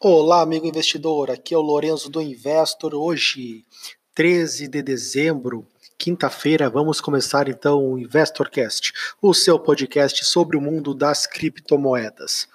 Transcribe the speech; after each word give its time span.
Olá, 0.00 0.42
amigo 0.42 0.64
investidor. 0.64 1.28
Aqui 1.28 1.52
é 1.52 1.58
o 1.58 1.60
Lorenzo 1.60 2.08
do 2.08 2.22
Investor. 2.22 2.94
Hoje, 2.94 3.64
13 4.14 4.68
de 4.68 4.80
dezembro, 4.80 5.66
quinta-feira, 5.98 6.70
vamos 6.70 7.00
começar 7.00 7.48
então 7.48 7.84
o 7.84 7.98
InvestorCast, 7.98 8.92
o 9.20 9.34
seu 9.34 9.58
podcast 9.58 10.24
sobre 10.24 10.56
o 10.56 10.60
mundo 10.60 10.94
das 10.94 11.26
criptomoedas. 11.26 12.46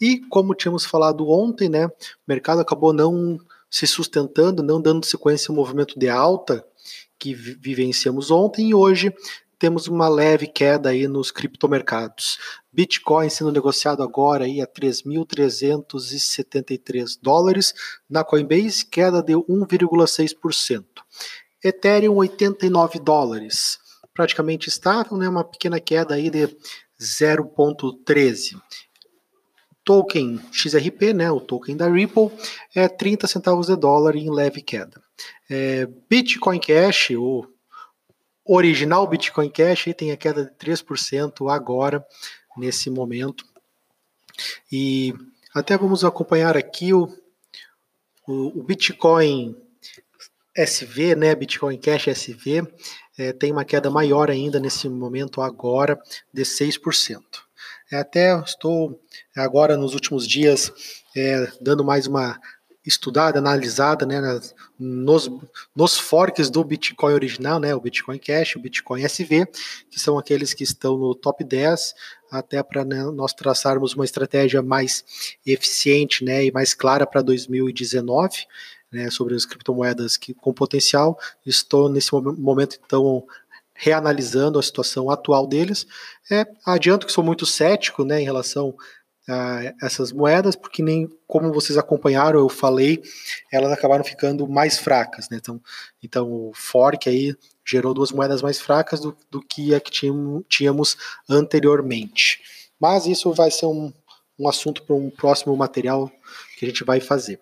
E 0.00 0.18
como 0.28 0.56
tínhamos 0.56 0.84
falado 0.84 1.28
ontem, 1.28 1.68
né, 1.68 1.86
o 1.86 1.92
mercado 2.26 2.62
acabou 2.62 2.92
não 2.92 3.38
se 3.70 3.86
sustentando, 3.86 4.60
não 4.60 4.80
dando 4.80 5.06
sequência 5.06 5.52
ao 5.52 5.56
movimento 5.56 5.96
de 5.96 6.08
alta 6.08 6.66
que 7.16 7.32
vivenciamos 7.32 8.32
ontem 8.32 8.70
e 8.70 8.74
hoje 8.74 9.14
temos 9.58 9.88
uma 9.88 10.08
leve 10.08 10.46
queda 10.46 10.90
aí 10.90 11.08
nos 11.08 11.30
criptomercados. 11.30 12.38
Bitcoin 12.72 13.28
sendo 13.28 13.50
negociado 13.50 14.02
agora 14.02 14.44
aí 14.44 14.60
a 14.60 14.66
3.373 14.66 17.18
dólares, 17.20 17.74
na 18.08 18.22
Coinbase 18.22 18.86
queda 18.86 19.20
de 19.22 19.32
1,6%. 19.34 20.84
Ethereum 21.64 22.14
89 22.16 23.00
dólares, 23.00 23.78
praticamente 24.14 24.68
estável, 24.68 25.16
né, 25.16 25.28
uma 25.28 25.42
pequena 25.42 25.80
queda 25.80 26.14
aí 26.14 26.30
de 26.30 26.46
0,13. 27.00 28.60
Token 29.84 30.40
XRP, 30.52 31.12
né, 31.14 31.32
o 31.32 31.40
token 31.40 31.76
da 31.76 31.90
Ripple, 31.90 32.30
é 32.74 32.86
30 32.86 33.26
centavos 33.26 33.66
de 33.66 33.74
dólar 33.74 34.14
em 34.14 34.30
leve 34.30 34.60
queda. 34.60 35.02
É, 35.50 35.88
Bitcoin 36.08 36.60
Cash, 36.60 37.10
o 37.16 37.44
original 38.48 39.06
Bitcoin 39.06 39.50
Cash 39.50 39.86
tem 39.96 40.10
a 40.10 40.16
queda 40.16 40.44
de 40.44 40.52
3% 40.52 41.52
agora, 41.52 42.04
nesse 42.56 42.88
momento. 42.90 43.44
E 44.72 45.14
até 45.54 45.76
vamos 45.76 46.04
acompanhar 46.04 46.56
aqui 46.56 46.92
o, 46.92 47.08
o, 48.26 48.60
o 48.60 48.62
Bitcoin 48.62 49.56
SV, 50.56 51.14
né, 51.14 51.34
Bitcoin 51.34 51.78
Cash 51.78 52.08
SV, 52.08 52.66
é, 53.16 53.32
tem 53.32 53.52
uma 53.52 53.64
queda 53.64 53.90
maior 53.90 54.30
ainda 54.30 54.58
nesse 54.58 54.88
momento 54.88 55.40
agora 55.40 56.00
de 56.32 56.42
6%. 56.42 57.22
É, 57.90 57.96
até 57.96 58.38
estou 58.40 59.00
agora 59.36 59.76
nos 59.76 59.94
últimos 59.94 60.26
dias 60.26 60.72
é, 61.16 61.50
dando 61.60 61.84
mais 61.84 62.06
uma 62.06 62.40
estudada, 62.84 63.38
analisada 63.38 64.06
né, 64.06 64.20
nos, 64.78 65.30
nos 65.74 65.98
forks 65.98 66.48
do 66.48 66.62
Bitcoin 66.64 67.12
original, 67.12 67.58
né, 67.58 67.74
o 67.74 67.80
Bitcoin 67.80 68.18
Cash, 68.18 68.56
o 68.56 68.60
Bitcoin 68.60 69.02
SV, 69.04 69.46
que 69.90 70.00
são 70.00 70.18
aqueles 70.18 70.54
que 70.54 70.64
estão 70.64 70.96
no 70.96 71.14
top 71.14 71.44
10, 71.44 71.94
até 72.30 72.62
para 72.62 72.84
né, 72.84 73.04
nós 73.04 73.32
traçarmos 73.32 73.94
uma 73.94 74.04
estratégia 74.04 74.62
mais 74.62 75.04
eficiente 75.44 76.24
né, 76.24 76.44
e 76.44 76.52
mais 76.52 76.74
clara 76.74 77.06
para 77.06 77.22
2019. 77.22 78.46
Né, 78.90 79.10
sobre 79.10 79.34
as 79.34 79.44
criptomoedas 79.44 80.16
que, 80.16 80.32
com 80.32 80.50
potencial. 80.50 81.18
Estou 81.44 81.90
nesse 81.90 82.10
momento, 82.10 82.78
então, 82.82 83.22
reanalisando 83.74 84.58
a 84.58 84.62
situação 84.62 85.10
atual 85.10 85.46
deles. 85.46 85.86
É, 86.30 86.46
adianto 86.64 87.06
que 87.06 87.12
sou 87.12 87.22
muito 87.22 87.44
cético 87.44 88.02
né, 88.02 88.20
em 88.20 88.24
relação 88.24 88.74
uh, 89.28 89.74
essas 89.82 90.10
moedas, 90.10 90.56
porque 90.56 90.82
nem 90.82 91.08
como 91.26 91.52
vocês 91.52 91.76
acompanharam, 91.76 92.40
eu 92.40 92.48
falei, 92.48 93.02
elas 93.52 93.70
acabaram 93.70 94.02
ficando 94.02 94.48
mais 94.48 94.78
fracas, 94.78 95.28
né? 95.28 95.36
Então, 95.36 95.60
então 96.02 96.32
o 96.32 96.52
fork 96.54 97.08
aí 97.08 97.36
gerou 97.64 97.92
duas 97.92 98.10
moedas 98.10 98.40
mais 98.40 98.58
fracas 98.58 99.00
do, 99.00 99.14
do 99.30 99.42
que 99.42 99.74
a 99.74 99.80
que 99.80 99.90
tínhamos, 99.90 100.44
tínhamos 100.48 100.96
anteriormente. 101.28 102.40
Mas 102.80 103.06
isso 103.06 103.32
vai 103.32 103.50
ser 103.50 103.66
um, 103.66 103.92
um 104.38 104.48
assunto 104.48 104.82
para 104.82 104.96
um 104.96 105.10
próximo 105.10 105.54
material 105.54 106.10
que 106.56 106.64
a 106.64 106.68
gente 106.68 106.84
vai 106.84 107.00
fazer. 107.00 107.38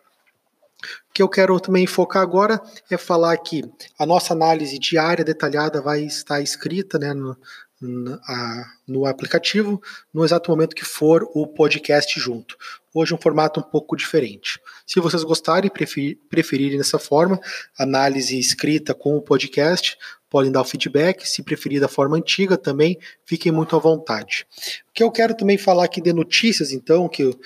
O 1.09 1.13
que 1.13 1.23
eu 1.23 1.29
quero 1.29 1.59
também 1.59 1.87
focar 1.87 2.23
agora 2.23 2.61
é 2.91 2.97
falar 2.97 3.37
que 3.39 3.65
a 3.99 4.05
nossa 4.05 4.35
análise 4.35 4.79
diária 4.79 5.25
detalhada 5.25 5.81
vai 5.81 6.03
estar 6.03 6.41
escrita 6.41 6.99
né, 6.99 7.15
no, 7.15 7.37
no 7.81 9.07
aplicativo 9.07 9.81
no 10.13 10.25
exato 10.25 10.51
momento 10.51 10.75
que 10.75 10.85
for 10.85 11.29
o 11.35 11.47
podcast 11.47 12.19
junto. 12.19 12.57
Hoje 12.95 13.15
um 13.15 13.19
formato 13.19 13.61
um 13.61 13.63
pouco 13.63 13.95
diferente. 13.95 14.59
Se 14.87 14.99
vocês 15.01 15.23
gostarem 15.23 15.71
e 15.71 16.15
preferirem 16.29 16.79
dessa 16.79 16.99
forma, 16.99 17.39
análise 17.79 18.39
escrita 18.39 18.95
com 18.95 19.17
o 19.17 19.23
podcast, 19.23 19.99
podem 20.31 20.51
dar 20.51 20.63
o 20.63 20.65
feedback. 20.65 21.29
Se 21.29 21.43
preferir 21.43 21.81
da 21.81 21.89
forma 21.89 22.17
antiga 22.17 22.57
também, 22.57 22.99
fiquem 23.25 23.53
muito 23.53 23.77
à 23.77 23.79
vontade. 23.79 24.47
O 24.89 24.93
que 24.93 25.03
eu 25.03 25.11
quero 25.11 25.37
também 25.37 25.59
falar 25.59 25.85
aqui 25.85 26.01
de 26.01 26.13
notícias, 26.13 26.73
então, 26.73 27.09
que 27.09 27.39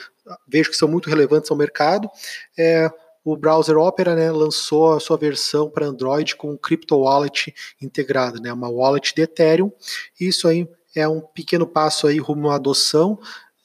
vejo 0.47 0.71
que 0.71 0.77
são 0.77 0.89
muito 0.89 1.09
relevantes 1.09 1.51
ao 1.51 1.57
mercado, 1.57 2.09
é 2.57 2.89
o 3.25 3.37
browser 3.37 3.77
Opera 3.77 4.15
né, 4.15 4.31
lançou 4.31 4.93
a 4.93 5.01
sua 5.01 5.17
versão 5.17 5.69
para 5.69 5.87
Android 5.87 6.37
com 6.37 6.57
Crypto 6.57 6.97
Wallet 6.97 7.55
integrada, 7.81 8.41
né, 8.41 8.53
uma 8.53 8.69
wallet 8.69 9.15
de 9.15 9.23
Ethereum. 9.23 9.71
Isso 10.19 10.49
aí 10.49 10.69
é 10.95 11.07
um 11.07 11.21
pequeno 11.21 11.67
passo 11.67 12.07
aí 12.07 12.19
rumo 12.19 12.51
à 12.51 12.57
adoção, 12.57 13.19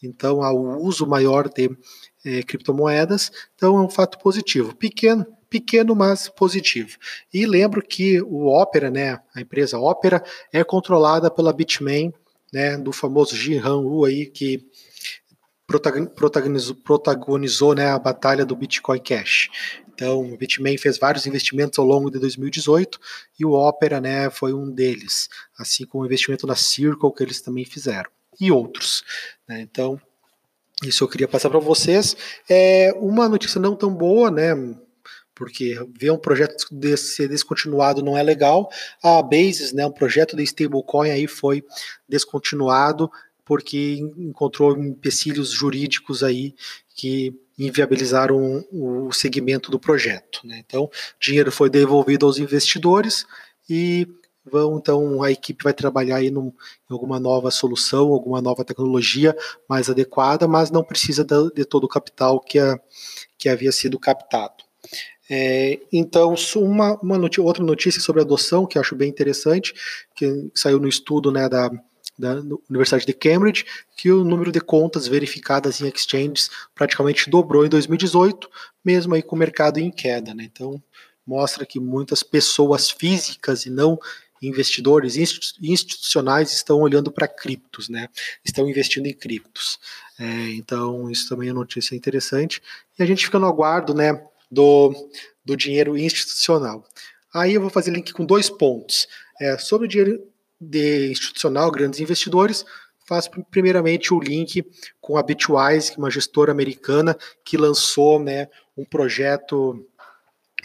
então 0.04 0.44
ao 0.44 0.58
uso 0.82 1.08
maior 1.08 1.50
de 1.50 1.70
é, 2.24 2.44
criptomoedas. 2.44 3.32
Então 3.56 3.78
é 3.78 3.82
um 3.82 3.90
fato 3.90 4.20
positivo, 4.20 4.76
pequeno, 4.76 5.26
pequeno, 5.50 5.96
mas 5.96 6.28
positivo. 6.28 6.98
E 7.34 7.46
lembro 7.46 7.82
que 7.82 8.22
o 8.22 8.48
Opera, 8.48 8.90
né, 8.90 9.20
a 9.34 9.42
empresa 9.42 9.80
Opera, 9.80 10.24
é 10.52 10.64
controlada 10.64 11.32
pela 11.32 11.54
Bitmain, 11.54 12.14
né, 12.52 12.78
do 12.78 12.92
famoso 12.92 13.36
Jihan 13.36 13.78
Wu 13.78 14.06
aí 14.06 14.26
que 14.26 14.66
protagonizou, 15.68 16.76
protagonizou 16.76 17.76
né, 17.76 17.90
a 17.90 18.00
batalha 18.00 18.46
do 18.46 18.56
Bitcoin 18.56 19.00
Cash. 19.00 19.50
Então, 19.94 20.34
o 20.34 20.38
Bitmain 20.38 20.78
fez 20.78 20.98
vários 20.98 21.26
investimentos 21.26 21.80
ao 21.80 21.86
longo 21.86 22.12
de 22.12 22.20
2018 22.20 23.00
e 23.40 23.46
o 23.46 23.54
Opera 23.54 24.02
né, 24.02 24.30
foi 24.30 24.54
um 24.54 24.70
deles, 24.70 25.30
assim 25.58 25.86
como 25.86 26.04
o 26.04 26.06
investimento 26.06 26.46
na 26.46 26.56
Circle 26.56 27.14
que 27.14 27.24
eles 27.24 27.42
também 27.42 27.64
fizeram, 27.64 28.10
e 28.40 28.52
outros. 28.52 29.04
Né? 29.48 29.62
Então, 29.62 30.00
isso 30.84 31.04
eu 31.04 31.08
queria 31.08 31.28
passar 31.28 31.50
para 31.50 31.60
vocês. 31.60 32.16
É 32.50 32.94
uma 32.98 33.30
notícia 33.30 33.60
não 33.60 33.76
tão 33.76 33.94
boa, 33.94 34.30
né? 34.30 34.54
Porque 35.34 35.76
ver 35.98 36.12
um 36.12 36.18
projeto 36.18 36.68
desse 36.72 37.16
ser 37.16 37.30
descontinuado 37.30 38.04
não 38.04 38.18
é 38.18 38.24
legal. 38.24 38.70
A 39.02 39.22
Basis, 39.22 39.74
né, 39.74 39.86
um 39.86 39.92
projeto 39.92 40.36
de 40.36 40.44
stablecoin 40.44 41.10
aí 41.10 41.28
foi 41.28 41.64
descontinuado 42.08 43.10
porque 43.46 44.00
encontrou 44.18 44.76
empecilhos 44.78 45.52
jurídicos 45.52 46.24
aí 46.24 46.56
que 46.96 47.34
inviabilizaram 47.58 48.66
o 48.72 49.12
segmento 49.14 49.72
do 49.72 49.80
projeto. 49.80 50.42
Né? 50.44 50.62
Então, 50.66 50.90
dinheiro 51.20 51.52
foi 51.52 51.70
devolvido 51.70 52.26
aos 52.26 52.38
investidores 52.38 53.26
e 53.70 54.08
vão 54.44 54.78
então 54.78 55.24
a 55.24 55.32
equipe 55.32 55.64
vai 55.64 55.74
trabalhar 55.74 56.18
aí 56.18 56.30
num, 56.30 56.48
em 56.48 56.94
alguma 56.94 57.20
nova 57.20 57.50
solução, 57.50 58.12
alguma 58.12 58.42
nova 58.42 58.64
tecnologia 58.64 59.36
mais 59.70 59.90
adequada, 59.90 60.48
mas 60.48 60.70
não 60.70 60.84
precisa 60.84 61.24
de, 61.24 61.52
de 61.54 61.66
todo 61.66 61.86
o 61.86 61.90
capital 61.90 62.40
que, 62.40 62.60
a, 62.60 62.80
que 63.38 63.50
havia 63.50 63.72
sido 63.72 64.00
captado. 64.00 64.64
É, 65.30 65.80
então, 65.92 66.36
uma, 66.58 67.00
uma 67.02 67.18
notícia, 67.18 67.44
outra 67.44 67.64
notícia 67.64 68.00
sobre 68.00 68.22
adoção 68.22 68.68
que 68.68 68.78
acho 68.78 68.96
bem 68.96 69.10
interessante, 69.10 69.74
que 70.16 70.52
saiu 70.54 70.80
no 70.80 70.88
estudo 70.88 71.32
né, 71.32 71.50
da 71.50 71.72
da 72.18 72.42
Universidade 72.70 73.06
de 73.06 73.14
Cambridge, 73.14 73.66
que 73.96 74.12
o 74.12 74.24
número 74.24 74.52
de 74.52 74.62
contas 74.62 75.08
verificadas 75.08 75.82
em 75.82 75.88
exchanges 75.88 76.50
praticamente 76.74 77.30
dobrou 77.30 77.66
em 77.66 77.70
2018, 77.70 78.50
mesmo 78.84 79.16
aí 79.16 79.22
com 79.22 79.36
o 79.36 79.40
mercado 79.40 79.80
em 79.80 79.92
queda. 79.92 80.34
Né? 80.34 80.44
Então, 80.44 80.82
mostra 81.26 81.66
que 81.66 81.80
muitas 81.80 82.24
pessoas 82.24 82.90
físicas 82.90 83.66
e 83.66 83.70
não 83.70 84.00
investidores 84.42 85.16
institucionais 85.62 86.52
estão 86.52 86.80
olhando 86.80 87.12
para 87.12 87.28
criptos, 87.28 87.90
né? 87.90 88.10
estão 88.44 88.70
investindo 88.70 89.08
em 89.08 89.14
criptos. 89.14 89.80
É, 90.20 90.50
então, 90.52 91.10
isso 91.10 91.28
também 91.28 91.50
é 91.50 91.54
notícia 91.54 91.96
interessante. 91.96 92.62
E 92.98 93.04
a 93.04 93.06
gente 93.06 93.26
fica 93.26 93.40
no 93.40 93.48
aguardo 93.48 93.94
né, 93.94 94.22
do, 94.52 94.94
do 95.44 95.58
dinheiro 95.58 95.98
institucional. 95.98 96.88
Aí 97.34 97.54
eu 97.54 97.62
vou 97.62 97.70
fazer 97.70 97.92
link 97.92 98.14
com 98.14 98.26
dois 98.26 98.50
pontos. 98.50 99.08
É, 99.40 99.58
sobre 99.58 99.86
o 99.86 99.90
dinheiro 99.90 100.24
de 100.60 101.12
institucional, 101.12 101.72
grandes 101.72 102.00
investidores, 102.00 102.66
faz 103.06 103.30
primeiramente 103.52 104.14
o 104.14 104.20
link 104.20 104.66
com 105.00 105.18
a 105.18 105.24
Bitwise, 105.24 105.92
que 105.92 105.98
é 105.98 106.00
uma 106.00 106.10
gestora 106.10 106.52
americana 106.52 107.18
que 107.44 107.58
lançou 107.58 108.20
né, 108.20 108.48
um 108.76 108.84
projeto 108.84 109.86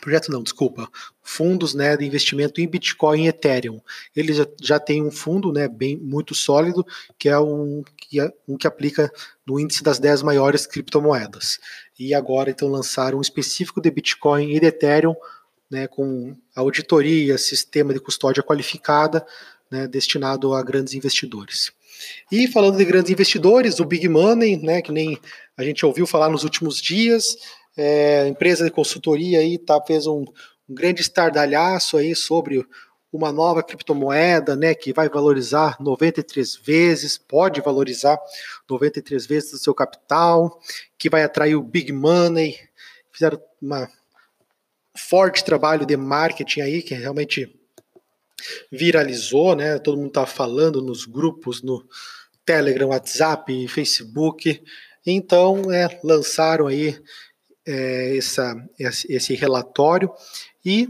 projeto 0.00 0.32
não, 0.32 0.42
desculpa, 0.42 0.88
fundos 1.22 1.74
né, 1.74 1.96
de 1.96 2.04
investimento 2.04 2.60
em 2.60 2.66
Bitcoin 2.66 3.24
e 3.24 3.28
Ethereum. 3.28 3.80
Ele 4.16 4.32
já, 4.32 4.46
já 4.60 4.80
tem 4.80 5.04
um 5.04 5.10
fundo 5.10 5.52
né, 5.52 5.68
bem 5.68 5.96
muito 5.96 6.34
sólido, 6.34 6.84
que 7.18 7.28
é 7.28 7.38
um 7.38 7.84
que, 7.96 8.20
é, 8.20 8.32
um 8.48 8.56
que 8.56 8.66
aplica 8.66 9.12
no 9.46 9.60
índice 9.60 9.82
das 9.82 9.98
10 9.98 10.22
maiores 10.22 10.66
criptomoedas. 10.66 11.60
E 11.98 12.14
agora 12.14 12.50
então 12.50 12.68
lançaram 12.68 13.18
um 13.18 13.20
específico 13.20 13.80
de 13.80 13.90
Bitcoin 13.90 14.54
e 14.54 14.58
de 14.60 14.66
Ethereum, 14.66 15.14
né, 15.70 15.86
com 15.86 16.34
auditoria, 16.56 17.38
sistema 17.38 17.92
de 17.92 18.00
custódia 18.00 18.42
qualificada, 18.42 19.24
né, 19.70 19.86
destinado 19.86 20.54
a 20.54 20.62
grandes 20.62 20.94
investidores. 20.94 21.72
E 22.30 22.48
falando 22.48 22.76
de 22.76 22.84
grandes 22.84 23.10
investidores, 23.10 23.78
o 23.78 23.84
Big 23.84 24.08
Money, 24.08 24.56
né, 24.56 24.82
que 24.82 24.90
nem 24.90 25.18
a 25.56 25.62
gente 25.62 25.84
ouviu 25.84 26.06
falar 26.06 26.28
nos 26.30 26.44
últimos 26.44 26.80
dias, 26.80 27.36
é, 27.76 28.26
empresa 28.26 28.64
de 28.64 28.70
consultoria 28.70 29.40
aí 29.40 29.58
tá, 29.58 29.80
fez 29.82 30.06
um, 30.06 30.24
um 30.68 30.74
grande 30.74 31.00
estardalhaço 31.00 31.96
aí 31.96 32.14
sobre 32.16 32.66
uma 33.12 33.32
nova 33.32 33.62
criptomoeda, 33.62 34.54
né, 34.54 34.74
que 34.74 34.92
vai 34.92 35.08
valorizar 35.08 35.76
93 35.80 36.56
vezes, 36.56 37.18
pode 37.18 37.60
valorizar 37.60 38.18
93 38.68 39.26
vezes 39.26 39.52
o 39.52 39.58
seu 39.58 39.74
capital, 39.74 40.60
que 40.96 41.10
vai 41.10 41.24
atrair 41.24 41.56
o 41.56 41.62
big 41.62 41.92
money. 41.92 42.56
Fizeram 43.10 43.40
um 43.60 43.86
forte 44.96 45.44
trabalho 45.44 45.84
de 45.84 45.96
marketing 45.96 46.60
aí, 46.60 46.82
que 46.82 46.94
realmente 46.94 47.59
viralizou, 48.70 49.54
né? 49.54 49.78
Todo 49.78 49.98
mundo 49.98 50.10
tá 50.10 50.26
falando 50.26 50.82
nos 50.82 51.04
grupos, 51.04 51.62
no 51.62 51.84
Telegram, 52.44 52.88
WhatsApp, 52.88 53.68
Facebook. 53.68 54.62
Então, 55.06 55.72
é, 55.72 56.00
lançaram 56.02 56.66
aí 56.66 56.98
é, 57.66 58.16
essa, 58.16 58.54
esse 58.78 59.34
relatório 59.34 60.10
e 60.64 60.88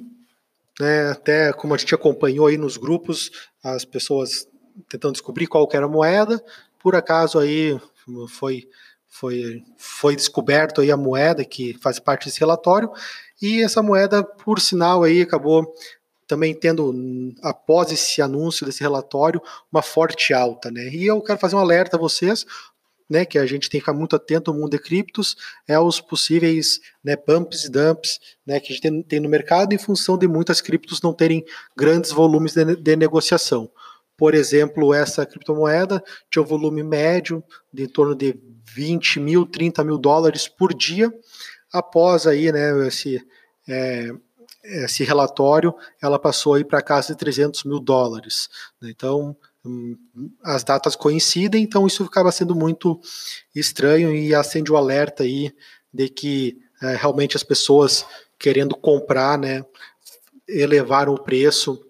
né, 0.80 1.10
até 1.10 1.52
como 1.52 1.74
a 1.74 1.76
gente 1.76 1.94
acompanhou 1.94 2.46
aí 2.46 2.56
nos 2.56 2.78
grupos, 2.78 3.30
as 3.62 3.84
pessoas 3.84 4.48
tentando 4.88 5.12
descobrir 5.12 5.46
qual 5.46 5.68
era 5.72 5.84
a 5.84 5.88
moeda, 5.88 6.42
por 6.78 6.96
acaso 6.96 7.38
aí 7.38 7.78
foi, 8.28 8.66
foi, 9.06 9.62
foi 9.76 10.16
descoberto 10.16 10.80
aí 10.80 10.90
a 10.90 10.96
moeda 10.96 11.44
que 11.44 11.74
faz 11.82 11.98
parte 11.98 12.26
desse 12.26 12.40
relatório, 12.40 12.90
e 13.42 13.62
essa 13.62 13.82
moeda, 13.82 14.24
por 14.24 14.58
sinal, 14.58 15.02
aí 15.02 15.20
acabou 15.20 15.70
também 16.30 16.54
tendo, 16.54 16.94
após 17.42 17.90
esse 17.90 18.22
anúncio 18.22 18.64
desse 18.64 18.80
relatório, 18.80 19.42
uma 19.70 19.82
forte 19.82 20.32
alta, 20.32 20.70
né? 20.70 20.88
E 20.90 21.04
eu 21.06 21.20
quero 21.20 21.40
fazer 21.40 21.56
um 21.56 21.58
alerta 21.58 21.96
a 21.96 22.00
vocês, 22.00 22.46
né, 23.08 23.24
que 23.24 23.36
a 23.36 23.44
gente 23.44 23.68
tem 23.68 23.80
que 23.80 23.84
ficar 23.84 23.92
muito 23.92 24.14
atento 24.14 24.52
ao 24.52 24.56
mundo 24.56 24.70
de 24.70 24.78
criptos, 24.78 25.36
é 25.66 25.76
os 25.76 26.00
possíveis 26.00 26.78
né, 27.02 27.16
pumps 27.16 27.64
e 27.64 27.68
dumps 27.68 28.20
né, 28.46 28.60
que 28.60 28.72
a 28.72 28.76
gente 28.76 28.80
tem, 28.80 29.02
tem, 29.02 29.18
no 29.18 29.28
mercado 29.28 29.72
em 29.72 29.78
função 29.78 30.16
de 30.16 30.28
muitas 30.28 30.60
criptos 30.60 31.02
não 31.02 31.12
terem 31.12 31.44
grandes 31.76 32.12
volumes 32.12 32.54
de, 32.54 32.76
de 32.76 32.94
negociação. 32.94 33.68
Por 34.16 34.32
exemplo, 34.32 34.94
essa 34.94 35.26
criptomoeda 35.26 36.00
tinha 36.30 36.42
um 36.42 36.46
volume 36.46 36.84
médio 36.84 37.42
de 37.72 37.82
em 37.82 37.88
torno 37.88 38.14
de 38.14 38.38
20 38.72 39.18
mil, 39.18 39.44
30 39.44 39.82
mil 39.82 39.98
dólares 39.98 40.46
por 40.46 40.72
dia. 40.72 41.12
Após 41.72 42.28
aí, 42.28 42.52
né, 42.52 42.86
esse, 42.86 43.20
é, 43.68 44.12
esse 44.62 45.04
relatório, 45.04 45.74
ela 46.02 46.18
passou 46.18 46.54
aí 46.54 46.64
para 46.64 46.82
casa 46.82 47.12
de 47.12 47.18
300 47.18 47.64
mil 47.64 47.80
dólares. 47.80 48.48
Né. 48.80 48.90
Então, 48.90 49.36
as 50.42 50.64
datas 50.64 50.96
coincidem, 50.96 51.62
então 51.62 51.86
isso 51.86 52.04
acaba 52.04 52.32
sendo 52.32 52.54
muito 52.54 53.00
estranho 53.54 54.14
e 54.14 54.34
acende 54.34 54.72
o 54.72 54.76
alerta 54.76 55.22
aí 55.22 55.52
de 55.92 56.08
que 56.08 56.58
é, 56.82 56.96
realmente 56.96 57.36
as 57.36 57.42
pessoas 57.42 58.06
querendo 58.38 58.74
comprar, 58.74 59.38
né, 59.38 59.62
elevaram 60.48 61.12
o 61.12 61.22
preço 61.22 61.84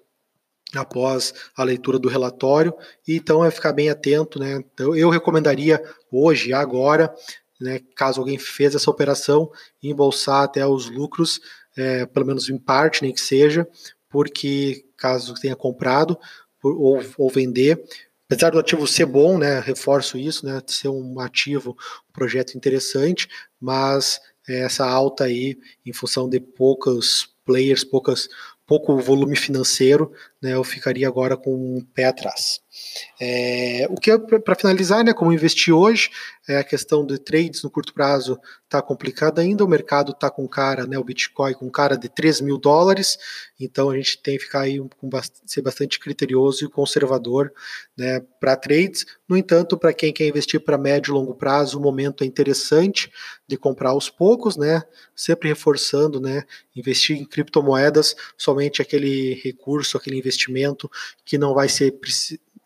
após 0.75 1.33
a 1.57 1.63
leitura 1.63 1.99
do 1.99 2.09
relatório, 2.09 2.75
então 3.07 3.45
é 3.45 3.51
ficar 3.51 3.73
bem 3.73 3.89
atento, 3.89 4.39
né? 4.39 4.63
Então, 4.73 4.95
eu 4.95 5.11
recomendaria 5.11 5.83
hoje, 6.11 6.53
agora, 6.53 7.13
né, 7.61 7.81
caso 7.95 8.21
alguém 8.21 8.39
fez 8.39 8.75
essa 8.75 8.91
operação, 8.91 9.51
embolsar 9.83 10.43
até 10.45 10.67
os 10.67 10.89
lucros, 10.89 11.41
é, 11.77 12.07
pelo 12.07 12.27
menos 12.27 12.49
em 12.49 12.59
parte, 12.59 13.03
nem 13.03 13.13
que 13.13 13.21
seja, 13.21 13.69
porque 14.09 14.85
caso 14.97 15.35
tenha 15.35 15.55
comprado, 15.55 16.19
ou, 16.63 17.03
ou 17.17 17.31
vender. 17.31 17.83
Apesar 18.27 18.51
do 18.51 18.59
ativo 18.59 18.87
ser 18.87 19.07
bom, 19.07 19.39
né, 19.39 19.61
reforço 19.61 20.17
isso, 20.17 20.47
né, 20.47 20.61
ser 20.67 20.89
um 20.89 21.19
ativo, 21.21 21.77
um 22.09 22.13
projeto 22.13 22.55
interessante, 22.55 23.29
mas 23.61 24.21
essa 24.49 24.87
alta 24.87 25.25
aí, 25.25 25.59
em 25.85 25.93
função 25.93 26.29
de 26.29 26.41
poucos 26.41 27.35
players, 27.45 27.85
poucas, 27.85 28.29
pouco 28.67 28.97
volume 28.99 29.37
financeiro, 29.37 30.13
né, 30.43 30.55
eu 30.55 30.65
ficaria 30.65 31.07
agora 31.07 31.37
com 31.37 31.55
um 31.55 31.85
pé 31.95 32.05
atrás. 32.05 32.61
É, 33.21 33.87
o 33.91 33.97
que 33.97 34.17
para 34.19 34.55
finalizar, 34.55 35.05
né, 35.05 35.13
como 35.13 35.33
investir 35.33 35.75
hoje, 35.75 36.11
é 36.49 36.57
a 36.57 36.65
questão 36.65 37.05
de 37.05 37.19
trades 37.19 37.63
no 37.63 37.71
curto 37.71 37.93
prazo 37.93 38.41
está 38.65 38.81
complicada 38.81 39.43
ainda, 39.43 39.65
o 39.65 39.69
mercado 39.69 40.13
está 40.13 40.31
com 40.31 40.47
cara, 40.49 40.87
né, 40.87 40.97
o 40.97 41.05
Bitcoin 41.05 41.53
com 41.55 41.69
cara 41.71 41.97
de 41.97 42.09
3 42.09 42.41
mil 42.41 42.57
dólares, 42.57 43.19
então 43.59 43.91
a 43.91 43.97
gente 43.97 44.23
tem 44.23 44.39
que 44.39 44.45
ficar 44.45 44.61
aí 44.61 44.79
com 44.79 45.11
ser 45.45 45.61
bastante 45.61 45.99
criterioso 45.99 46.65
e 46.65 46.71
conservador 46.71 47.53
né, 47.97 48.21
para 48.39 48.57
trades. 48.57 49.05
No 49.29 49.37
entanto, 49.37 49.77
para 49.77 49.93
quem 49.93 50.13
quer 50.13 50.27
investir 50.27 50.61
para 50.61 50.79
médio 50.79 51.11
e 51.11 51.15
longo 51.15 51.35
prazo, 51.35 51.79
o 51.79 51.83
momento 51.83 52.23
é 52.23 52.27
interessante 52.27 53.11
de 53.47 53.57
comprar 53.57 53.91
aos 53.91 54.09
poucos, 54.09 54.57
né, 54.57 54.83
sempre 55.15 55.49
reforçando, 55.49 56.21
né, 56.21 56.45
investir 56.75 57.17
em 57.17 57.25
criptomoedas, 57.25 58.15
somente 58.39 58.81
aquele 58.81 59.35
recurso, 59.43 59.97
aquele 59.97 60.19
investimento 60.31 60.91
que 61.25 61.37
não 61.37 61.55
vai 61.55 61.69
ser 61.69 61.99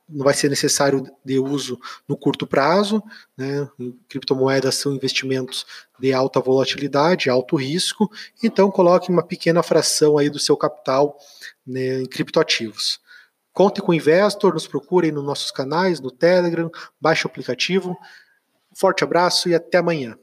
não 0.06 0.25
vai 0.25 0.34
ser 0.34 0.50
necessário 0.50 1.11
de 1.25 1.38
uso 1.38 1.81
no 2.06 2.16
curto 2.16 2.46
prazo. 2.46 3.02
Né? 3.37 3.66
Criptomoedas 4.06 4.75
são 4.75 4.94
investimentos 4.94 5.66
de 5.99 6.12
alta 6.12 6.40
volatilidade, 6.40 7.31
alto 7.31 7.56
risco, 7.56 8.11
então 8.43 8.70
coloque 8.70 9.11
uma 9.11 9.22
pequena 9.22 9.62
fração 9.62 10.19
aí 10.19 10.28
do 10.28 10.38
seu 10.38 10.56
capital 10.56 11.16
né, 11.66 12.02
em 12.02 12.06
criptoativos. 12.06 13.00
Conte 13.52 13.81
com 13.81 13.93
o 13.93 13.94
Investor, 13.94 14.52
nos 14.52 14.67
procurem 14.67 15.12
nos 15.12 15.25
nossos 15.25 15.50
canais, 15.50 16.00
no 16.00 16.10
Telegram, 16.10 16.70
baixe 17.00 17.25
o 17.26 17.31
aplicativo. 17.31 17.96
Forte 18.76 19.05
abraço 19.05 19.49
e 19.49 19.55
até 19.55 19.78
amanhã. 19.78 20.19